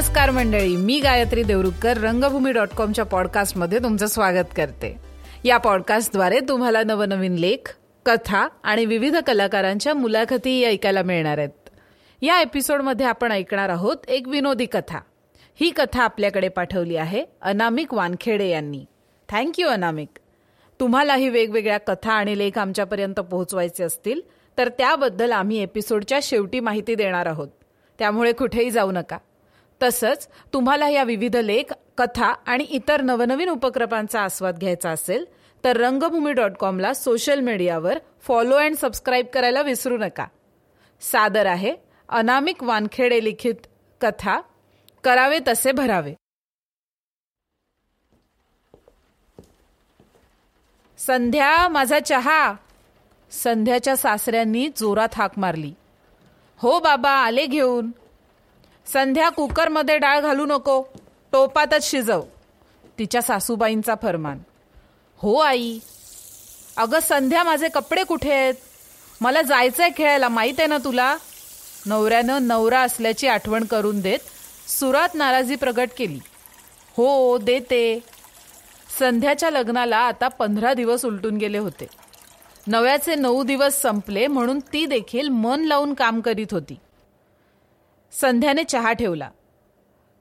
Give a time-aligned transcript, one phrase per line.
[0.00, 4.96] नमस्कार मंडळी मी गायत्री देवरुखकर रंगभूमी डॉट कॉमच्या पॉडकास्टमध्ये तुमचं स्वागत करते.
[5.44, 7.76] या पॉडकास्टद्वारे तुम्हाला नवनवीन लेख
[8.06, 11.68] कथा आणि विविध कलाकारांच्या मुलाखती ऐकायला मिळणार आहेत.
[12.22, 14.98] या एपिसोडमध्ये आपण ऐकणार आहोत एक विनोदी कथा.
[15.60, 18.84] ही कथा आपल्याकडे पाठवली आहे अनामिक वानखेडे यांनी.
[19.28, 20.18] Thank you Anamik.
[20.80, 24.20] तुम्हालाही वेगवेगळ्या कथा आणि लेख आमच्यापर्यंत पोहोचवायचे असतील
[24.58, 27.48] तर त्याबद्दल आम्ही एपिसोडच्या शेवटी माहिती देणार आहोत.
[27.98, 29.18] त्यामुळे कुठेही जाऊ नका.
[29.82, 35.24] तसंच तुम्हाला या विविध लेख कथा आणि इतर नवनवीन उपक्रमांचा आस्वाद घ्यायचा असेल
[35.64, 40.26] तर रंगभूमी डॉट कॉमला सोशल मीडियावर फॉलो अँड सबस्क्राईब करायला विसरू नका.
[41.00, 41.76] सादर आहे
[42.08, 43.54] अनामिक वानखेडे लिखित
[44.00, 44.40] कथा
[45.04, 46.14] करावे तसे भरावे.
[50.98, 52.52] संध्या माझा चहा.
[53.30, 55.74] संध्याच्या सासऱ्यांनी जोरात हाक मारली.
[56.56, 57.90] हो बाबा आले घेऊन.
[58.86, 60.82] संध्या कुकरमध्ये डाळ घालू नको.
[61.32, 62.22] टोपातच शिजव.
[62.98, 64.38] तिच्या सासूबाईंचा फरमान.
[65.16, 65.78] हो आई.
[66.76, 68.54] अगं संध्या माझे कपडे कुठे आहेत?
[69.20, 71.16] मला जायचं आहे खेळायला माहीत आहे ना तुला?
[71.86, 74.18] नवऱ्यानं नवरा असल्याची आठवण करून देत
[74.70, 76.18] सुरात नाराजी प्रगट केली.
[76.96, 78.00] हो देते.
[78.98, 81.86] संध्याच्या लग्नाला आता पंधरा दिवस उलटून गेले होते.
[82.66, 86.74] नव्याचे नऊ दिवस संपले म्हणून ती देखील मन लावून काम करीत होती.
[88.12, 89.30] संध्याने चहा ठेवला.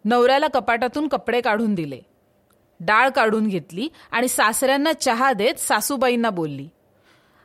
[0.05, 2.01] नवऱ्याला कपाटातून कपडे काढून दिले.
[2.79, 6.69] डाळ काढून घेतली आणि सासऱ्यांना चहा देत सासूबाईंना बोलली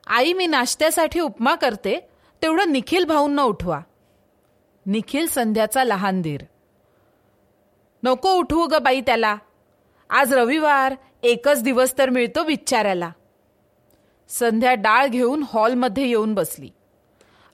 [0.07, 2.09] आई मी नाश्त्यासाठी उपमा करते
[2.43, 3.81] तेवढं निखिल भाऊंना उठवा.
[4.87, 6.41] निखिल संध्याचा लहान धीर.
[8.03, 9.37] नको उठवू ग बाई त्याला.
[10.11, 13.11] आज रविवार एकच दिवस तर मिळतो विचारायला
[14.29, 16.71] संध्या डाळ घेऊन हॉलमध्ये येऊन बसली.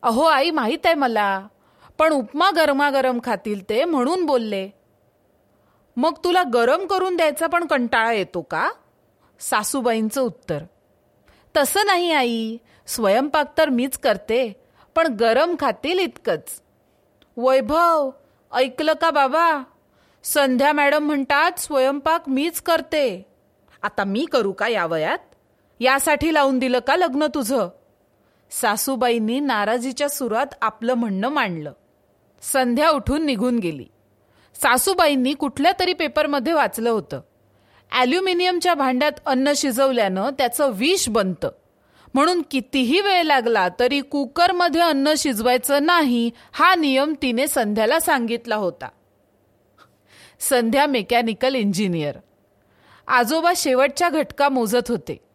[0.03, 1.47] अहो आई माहीत आहे मला.
[2.01, 4.71] पण उपमा गरमागरम खातील ते म्हणून बोलले.
[5.97, 8.71] मग तुला गरम करून द्यायचा पण कंटाळा येतो का?
[9.41, 10.59] सासूबाईंचं उत्तर.
[11.57, 12.57] तसं नाही आई.
[12.87, 14.63] स्वयंपाक तर मीच करते
[14.95, 16.63] पण गरम खातील इतकंच.
[17.37, 18.11] वैभव
[18.55, 19.63] ऐकलं का बाबा?
[20.25, 23.27] संध्या मॅडम म्हणतात स्वयंपाक मीच करते.
[23.83, 25.19] आता मी करू का या वयात?
[25.81, 27.69] यासाठी लावून दिलं का लग्न तुझं?
[28.51, 31.73] सासूबाईंनी नाराजीच्या सुरात आपलं म्हणणं मांडलं.
[32.43, 33.87] संध्या उठून निघून गेली.
[34.55, 37.21] सासूबाईंनी कुठल्या तरी पेपरमध्ये वाचलं होतं.
[37.93, 41.51] ॲल्युमिनियमच्या भांड्यात अन्न शिजवल्यानं त्याचं विष बनतं.
[42.15, 48.89] म्हणून कितीही वेळ लागला तरी कुकरमध्ये अन्न शिजवायचं नाही हा नियम तिने संध्याला सांगितला होता.
[50.41, 52.19] Sandhya mechanical engineer.
[53.07, 55.30] आजोबा शेवटच्या घटका मोजत होते.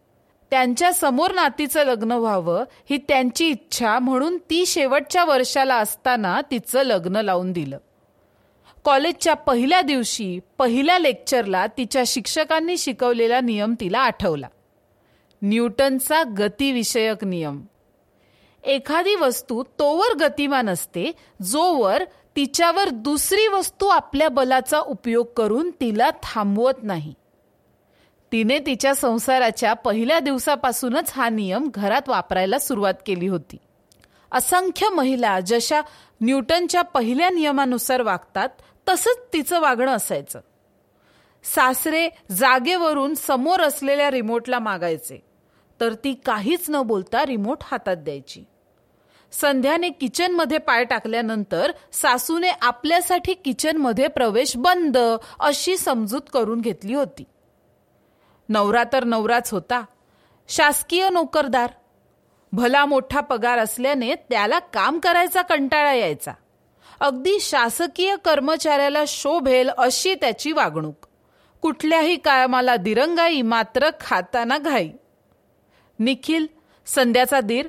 [0.51, 7.51] त्यांच्यासमोर नातीचं लग्न व्हावं ही त्यांची इच्छा म्हणून ती शेवटच्या वर्षाला असताना तिचं लग्न लावून
[7.51, 7.77] दिलं.
[8.83, 14.47] कॉलेजच्या पहिल्या दिवशी पहिल्या लेक्चरला तिच्या शिक्षकांनी शिकवलेला नियम तिला आठवला.
[15.41, 17.61] न्यूटनचा गतिविषयक नियम.
[18.63, 22.03] एखादी वस्तू तोवर गतिमान असते जोवर
[22.35, 27.13] तिच्यावर दुसरी वस्तू आपल्या बलाचा उपयोग करून तिला थांबवत नाही.
[28.31, 33.57] तिने तिच्या संसाराच्या पहिल्या दिवसापासूनच हा नियम घरात वापरायला सुरुवात केली होती.
[34.31, 35.81] असंख्य महिला जशा
[36.21, 38.49] न्यूटनच्या पहिल्या नियमानुसार वागतात
[38.89, 40.39] तसंच तिचं वागणं असायचं.
[41.43, 45.23] सासरे जागेवरून समोर असलेल्या रिमोटला मागायचे
[45.81, 48.43] तर ती काहीच न बोलता रिमोट हातात द्यायची.
[49.31, 54.97] संध्याने किचनमध्ये पाय टाकल्यानंतर सासूने आपल्यासाठी किचनमध्ये प्रवेश बंद
[55.39, 57.23] अशी समजूत करून घेतली होती.
[58.49, 59.83] नवरा तर नवराच होता.
[60.47, 61.69] शासकीय नोकरदार.
[62.53, 66.31] भला मोठा पगार असल्याने त्याला काम करायचा कंटाळा यायचा.
[66.99, 71.07] अगदी शासकीय कर्मचाऱ्याला शोभेल अशी त्याची वागणूक.
[71.61, 74.89] कुठल्याही कामाला दिरंगाई मात्र खाताना घाई.
[75.99, 76.47] निखिल
[76.85, 77.67] संध्याचा दीर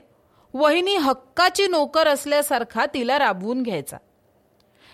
[0.55, 3.97] वहिनी हक्काची नोकर असल्यासारखा तिला राबवून घ्यायचा.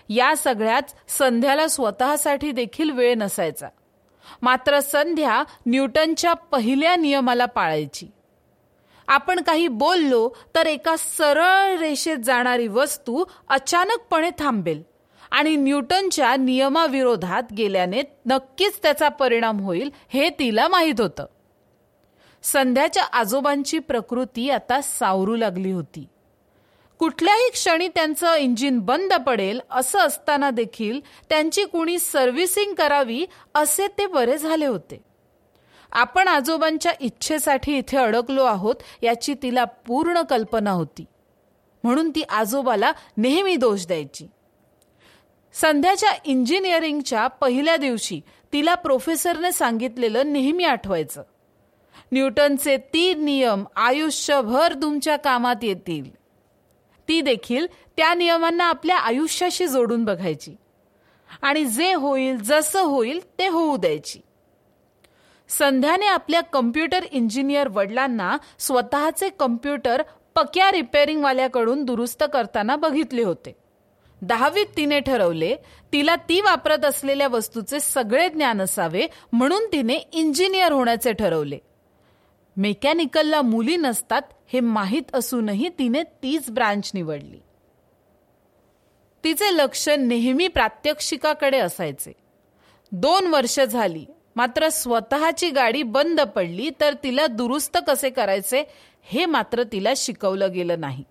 [0.09, 3.67] या सगळ्यात संध्याला स्वतःसाठी देखील वेळ नसायचा.
[4.41, 8.07] मात्र संध्या न्यूटनच्या पहिल्या नियमाला पाळायची.
[9.07, 14.83] आपण काही बोललो तर एका सरळ रेषेत जाणारी वस्तू अचानकपणे थांबेल
[15.31, 21.25] आणि न्यूटनच्या नियमाविरोधात गेल्याने नक्कीच त्याचा परिणाम होईल हे तिला माहीत होतं.
[22.43, 26.05] संध्याच्या आजोबांची प्रकृती आता सावरू लागली होती.
[27.03, 34.05] कुठल्याही क्षणी त्यांचं इंजिन बंद पडेल असं असताना देखील त्यांची कुणी सर्व्हिसिंग करावी असे ते
[34.05, 35.03] बरे झाले होते.
[35.91, 41.05] आपण आजोबांच्या इच्छेसाठी इथे अडकलो आहोत याची तिला पूर्ण कल्पना होती.
[41.83, 44.27] म्हणून ती आजोबाला नेहमी दोष द्यायची.
[45.53, 48.21] संध्याच्या इंजिनिअरिंगच्या पहिल्या दिवशी
[48.53, 51.23] तिला प्रोफेसरने सांगितलेलं नेहमी आठवायचं.
[52.11, 56.22] न्यूटनचे तीन नियम आयुष्यभर तुमच्या कामात येतील.
[57.07, 57.67] ती देखील
[57.97, 60.55] त्या नियमांना आपल्या आयुष्याशी जोडून बघायची.
[61.41, 64.19] आणि जे होईल जसं होईल ते होऊ द्यायची.
[65.49, 70.01] संध्याने आपल्या कम्प्युटर इंजिनियर वडिलांना स्वतःचे कम्प्युटर
[70.35, 73.55] पक्या रिपेअरिंगवाल्याकडून दुरुस्त करताना बघितले होते.
[74.21, 75.55] दहावीत तिने ठरवले
[75.93, 81.57] तिला ती वापरत असलेल्या वस्तूचे सगळे ज्ञान असावे म्हणून तिने इंजिनियर होण्याचे ठरवले.
[82.57, 84.21] मेकॅनिकलला मुली नसतात
[84.53, 87.39] हे माहीत असूनही तिने तीच ब्रांच निवडली.
[89.23, 92.13] तिचे लक्ष नेहमी प्रात्यक्षिकाकडे असायचे.
[92.91, 94.05] दोन वर्ष झाली
[94.35, 98.63] मात्र स्वतःची गाडी बंद पडली तर तिला दुरुस्त कसे करायचे
[99.03, 101.03] हे मात्र तिला शिकवलं गेलं नाही.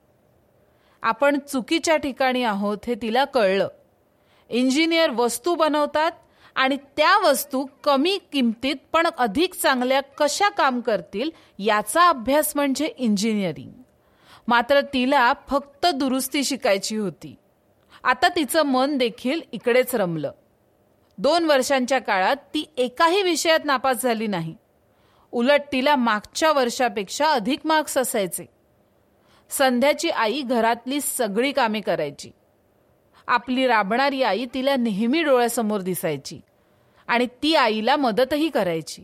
[1.03, 3.69] आपण चुकीच्या ठिकाणी आहोत हे तिला कळलं.
[4.49, 6.11] इंजिनियर वस्तू बनवतात
[6.55, 13.71] आणि त्या वस्तू कमी किमतीत पण अधिक चांगल्या कशा काम करतील याचा अभ्यास म्हणजे इंजिनिअरिंग
[14.49, 17.35] मात्र तिला फक्त दुरुस्ती शिकायची होती.
[18.05, 20.31] आता तिचं मन देखील इकडेच रमलं.
[21.19, 24.57] दोन वर्षांच्या काळात ती एकाही विषयात नापास झाली नाही.
[25.33, 28.47] उलट तिला मागच्या वर्षापेक्षा अधिक मार्क्स असायचे.
[29.51, 32.31] संध्याची आई घरातली सगळी कामे करायची.
[33.27, 36.41] आपली राबणारी आई तिला नेहमी डोळ्यासमोर दिसायची
[37.07, 39.03] आणि ती आईला मदतही करायची.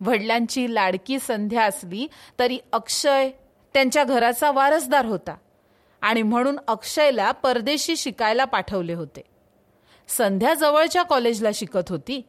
[0.00, 2.06] वडिलांची लाडकी संध्या असली
[2.38, 3.30] तरी अक्षय
[3.74, 5.36] त्यांच्या घराचा वारसदार होता
[6.02, 9.22] आणि म्हणून अक्षयला परदेशी शिकायला पाठवले होते.
[10.08, 12.22] संध्या जवळच्या कॉलेजला शिकत होती.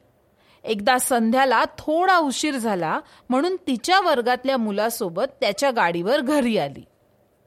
[0.64, 3.00] एकदा संध्याला थोडा उशीर झाला
[3.30, 6.86] म्हणून तिच्या वर्गातल्या मुलासोबत त्याच्या गाडीवर घरी आली.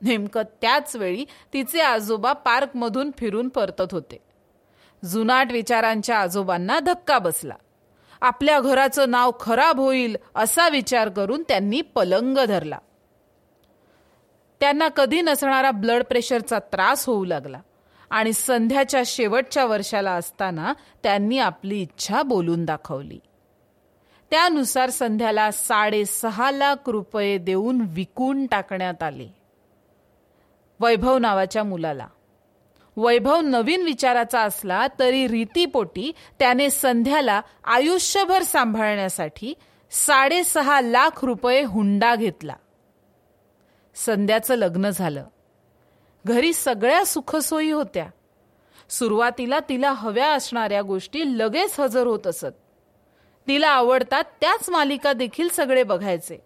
[0.05, 4.19] नेमकं त्याच वेळी तिचे आजोबा पार्कमधून फिरून परतत होते.
[5.05, 7.55] जुनाट विचारांच्या आजोबांना धक्का बसला.
[8.21, 12.79] आपल्या घराचं नाव खराब होईल असा विचार करून त्यांनी पलंग धरला.
[14.61, 17.61] त्यांना कधी नसणारा ब्लड प्रेशरचा त्रास होऊ लागला
[18.11, 20.73] आणि संध्याच्या शेवटच्या वर्षाला असताना
[21.03, 23.19] त्यांनी आपली इच्छा बोलून दाखवली.
[24.31, 29.44] त्यानुसार संध्याला साडेसहा लाख रुपये देऊन विकून टाकण्यात आले.
[30.85, 32.07] वैभव नावाच्या मुलाला.
[32.97, 39.55] वैभव नवीन विचाराचा असला तरी रीतीपोटी त्याने संध्याला आयुष्यभर सांभाळण्यासाठी
[39.91, 42.55] साडेसहा लाख रुपये हुंडा घेतला.
[43.95, 45.25] संध्याचं लग्न झालं.
[46.27, 48.07] घरी सगळ्या सुखसोयी होत्या.
[48.91, 52.55] सुरुवातीला तिला हव्या असणाऱ्या गोष्टी लगेच हजर होत असत.
[53.47, 56.45] तिला आवडतात त्याच मालिका देखील सगळे बघायचे.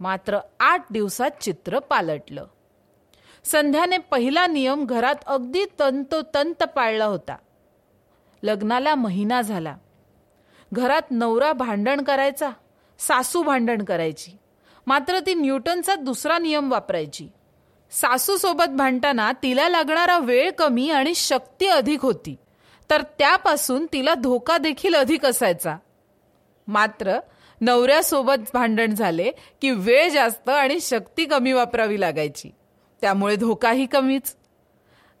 [0.00, 2.46] मात्र आठ दिवसात चित्र पालटलं.
[3.46, 7.36] संध्याने पहिला नियम घरात अगदी तंतोतंत पाळला होता.
[8.42, 9.76] लग्नाला महिना झाला.
[10.72, 12.50] घरात नवरा भांडण करायचा
[12.98, 14.32] सासू भांडण करायची.
[14.86, 17.28] मात्र ती न्यूटनचा दुसरा नियम वापरायची.
[17.90, 22.36] सासूसोबत भांडताना तिला लागणारा वेळ कमी आणि शक्ती अधिक होती.
[22.90, 25.76] तर त्यापासून तिला धोका देखील अधिक असायचा.
[26.68, 27.18] मात्र
[27.60, 29.30] नवऱ्यासोबत भांडण झाले
[29.62, 32.50] की वेळ जास्त आणि शक्ती कमी वापरावी लागायची.
[33.00, 34.36] त्यामुळे धोकाही कमीच.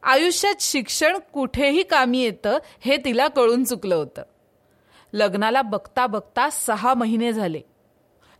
[0.02, 4.22] आयुष्यात शिक्षण कुठेही कामी येतं हे तिला कळून चुकलं होतं.
[5.12, 7.60] लग्नाला बघता बघता सहा महिने झाले.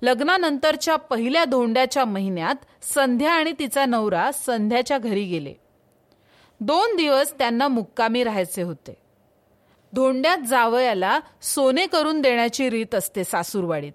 [0.02, 5.54] लग्नानंतरच्या पहिल्या धोंड्याच्या महिन्यात संध्या आणि तिचा नवरा संध्याच्या घरी गेले.
[6.60, 8.96] दोन दिवस त्यांना मुक्कामी राहायचे होते.
[9.92, 13.92] धोंड्यात जावयाला सोने करून देण्याची रीत असते सासूरवाडीत.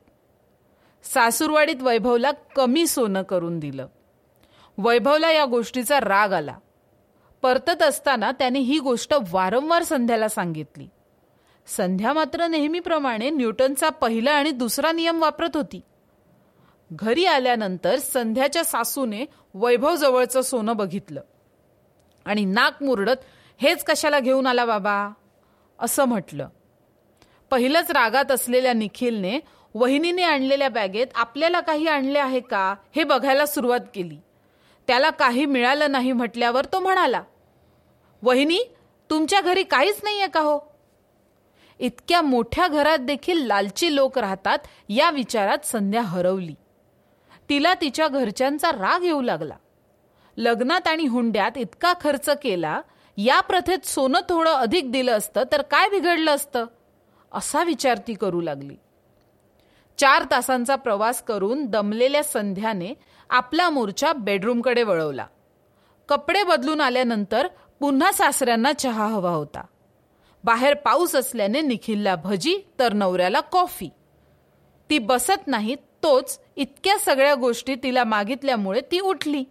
[1.03, 3.87] सासूरवाडीत वैभवला कमी सोनं करून दिलं.
[4.83, 6.57] वैभवला या गोष्टीचा राग आला.
[7.41, 10.87] परतत असताना त्याने ही गोष्ट वारंवार संध्याला सांगितली.
[11.67, 15.81] संध्या मात्र नेहमीप्रमाणे न्यूटनचा पहिला आणि दुसरा नियम वापरत होती.
[16.91, 21.21] घरी आल्यानंतर संध्याच्या सासूने वैभवजवळचं सोनं बघितलं.
[22.25, 23.17] आणि नाक मुरडत
[23.57, 25.09] हेच कशाला घेऊन आला बाबा?
[25.79, 26.49] असं म्हटलं.
[27.51, 29.39] पहिलंच रागात असलेल्या निखिलने
[29.73, 34.17] वहिनीने आणलेल्या बॅगेत आपल्याला काही आणले आहे का हे बघायला सुरुवात केली.
[34.91, 37.23] त्याला काही मिळालं नाही म्हटल्यावर तो म्हणाला
[38.21, 38.59] वहिनी
[39.09, 40.59] तुमच्या घरी काहीच नाहीये का हो?
[41.79, 44.57] इतक्या मोठ्या घरात देखील लालची लोक राहतात
[44.89, 46.55] या विचारात संध्या हरवली.
[47.49, 49.55] तिला तिच्या घरच्यांचा राग येऊ लागला.
[50.37, 52.81] लग्नात आणि हुंड्यात इतका खर्च केला
[53.17, 56.65] या प्रथेत सोनं थोडं अधिक दिलं असतं तर काय बिघडलं असतं?
[57.31, 58.75] असा विचार ती करू लागली.
[60.01, 62.93] चार तासांचा प्रवास करून दमलेल्या संध्याने
[63.29, 65.25] आपला मोर्चा बेडरूमकडे वळवला.
[66.09, 67.47] कपडे बदलून आल्यानंतर
[67.79, 69.61] पुन्हा सासऱ्यांना चहा हवा होता.
[70.43, 73.89] बाहेर पाऊस असल्याने निखिलला भजी तर नवऱ्याला कॉफी.
[74.89, 79.43] ती बसत नाही तोच इतक्या सगळ्या गोष्टी तिला मागितल्यामुळे ती उठली.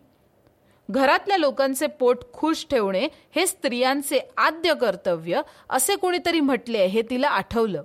[0.91, 5.41] घरातल्या लोकांचे पोट खुश ठेवणे हे स्त्रियांचे आद्य कर्तव्य
[5.71, 7.83] असे कोणीतरी म्हटले हे तिला आठवलं.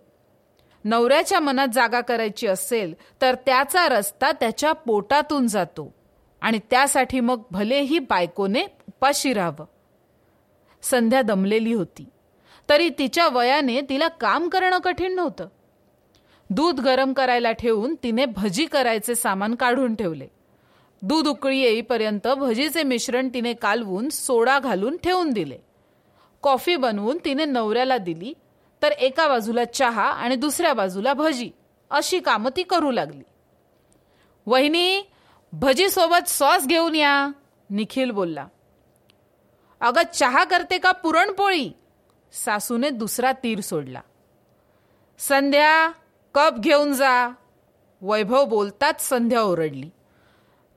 [0.85, 5.93] नवऱ्याच्या मनात जागा करायची असेल तर त्याचा रस्ता त्याच्या पोटातून जातो.
[6.41, 9.65] आणि त्यासाठी मग भलेही बायकोने उपाशी राहावं.
[10.81, 12.05] संध्या दमलेली होती.
[12.69, 15.47] तरी तिच्या वयाने तिला काम करणं कठीण नव्हतं.
[16.49, 20.27] दूध गरम करायला ठेवून तिने भजी करायचे सामान काढून ठेवले.
[21.01, 25.57] दूध उकळी येईपर्यंत भजीचे मिश्रण तिने कालवून सोडा घालून ठेवून दिले.
[26.41, 28.33] कॉफी बनवून तिने नवऱ्याला दिली.
[28.81, 31.51] तर एका बाजूला चहा आणि दुसऱ्या बाजूला भजी
[31.89, 33.23] अशी कामं ती करू लागली.
[34.45, 35.01] वहिनी
[35.53, 37.27] भजीसोबत सॉस घेऊन या
[37.69, 38.47] निखिल बोलला.
[39.79, 41.71] अगं चहा करते का पुरणपोळी?
[42.31, 44.01] सासूने दुसरा तीर सोडला.
[45.19, 45.91] संध्या
[46.33, 47.29] कप घेऊन जा.
[48.01, 49.89] वैभव बोलताच संध्या ओरडली.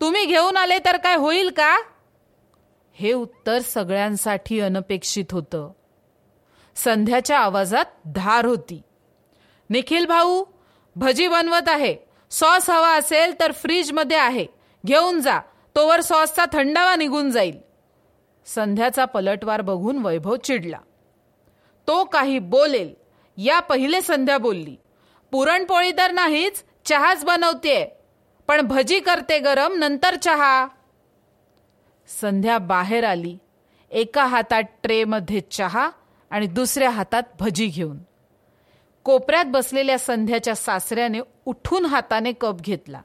[0.01, 1.79] तुम्ही घेऊन आले तर काय होईल का?
[2.93, 5.73] हे उत्तर सगळ्यांसाठी अनपेक्षित होतं.
[6.79, 8.83] संध्याच्या आवाजात धार होती.
[9.71, 10.45] निखिल भाऊ
[10.97, 11.97] भजी बनवत आहे.
[12.31, 14.47] सॉस हवा असेल तर फ्रीजमध्ये आहे.
[14.87, 15.41] घेऊन जा.
[15.77, 17.59] तोवर सॉसचा थंडावा निघून जाईल.
[18.47, 20.79] संध्याचा पलटवार बघून वैभव चिडला.
[21.87, 22.95] तो काही बोलेल.
[23.37, 24.77] या पहिले संध्या बोलली.
[25.33, 28.01] पुरणपोळी तर नाहीच चहाच बनवते.
[28.49, 30.67] पण भजी करते गरम नंतर चहा.
[32.21, 33.39] संध्या बाहेर आली.
[33.91, 35.91] एका हातात ट्रेमध्ये चहा
[36.31, 37.99] आणि दुसऱ्या हातात भजी घेऊन.
[39.05, 43.01] कोपऱ्यात बसलेल्या संध्याच्या सासऱ्याने उठून हाताने कप घेतला.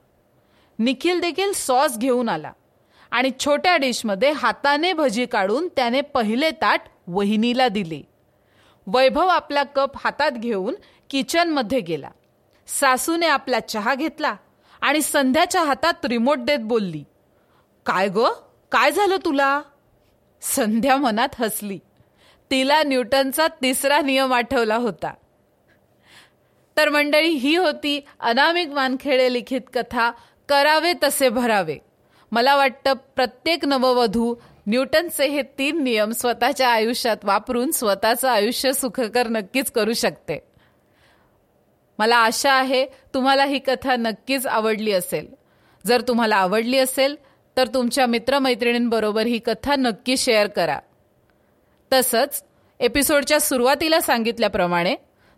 [0.79, 2.51] निखिल देखील सॉस घेऊन आला
[3.11, 8.01] आणि छोट्या डिशमध्ये हाताने भजी काढून त्याने पहिले ताट वहिनीला दिले.
[8.87, 10.75] वैभव आपला कप हातात घेऊन
[11.09, 12.09] किचनमध्ये गेला.
[12.67, 14.35] सासूने आपला चहा घेतला
[14.81, 17.03] आणि संध्याच्या हातात रिमोट देत बोलली
[17.85, 18.19] काय ग?
[18.71, 19.61] काय झालं तुला?
[20.41, 21.79] संध्या मनात हसली.
[22.53, 25.13] तिला न्यूटनचा तिसरा नियम आठवला होता.
[26.77, 30.11] तर मंडळी ही होती अनामिक वानखेडे लिखित कथा
[30.49, 31.77] करावे तसे भरावे.
[32.31, 34.35] मला वाटतं प्रत्येक नववधू
[34.67, 40.39] न्यूटनचे हे तीन नियम स्वतःच्या आयुष्यात वापरून स्वतःचं आयुष्य सुखकर नक्कीच करू शकते.
[41.99, 45.27] मला आशा आहे तुम्हाला ही कथा नक्कीच आवडली असेल.
[45.87, 47.15] जर तुम्हाला आवडली असेल
[47.57, 50.79] तर तुमच्या मित्रमैत्रिणींबरोबर ही कथा नक्की शेअर करा.
[51.93, 52.43] तसंच
[52.79, 54.95] एपिसोडच्या सुरुवातीला सांगितल्याप्रमाणे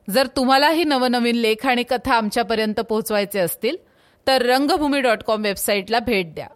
[0.09, 3.77] जर तुम्हालाही नवनवीन लेख आणि कथा आमच्यापर्यंत पोहोचवायचे असतील
[4.27, 6.47] तर रंगभूमी डॉट कॉम वेबसाईटला भेट द्या.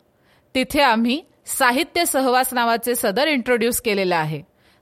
[0.55, 4.41] तिथे आम्ही साहित्य सहवास नावाचे सदर इंट्रोड्यूस केलेलं आहे.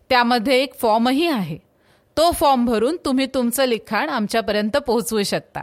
[0.09, 1.57] त्यामध्ये एक फॉर्मही आहे.
[2.17, 5.61] तो फॉर्म भरून तुम्ही तुमचं लिखाण आमच्यापर्यंत पोहोचवू शकता.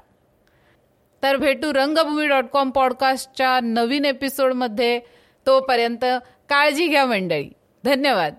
[1.23, 5.01] तर भेटू रंगभूमी डॉट कॉम पॉडकास्टच्या नवीन एपिसोडमध्ये.
[5.47, 6.05] तोपर्यंत
[6.49, 7.49] काळजी घ्या मंडळी.
[7.85, 8.35] धन्यवाद.